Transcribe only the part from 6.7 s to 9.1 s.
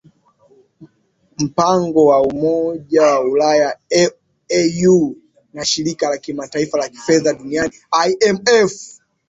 la fedha duniani imf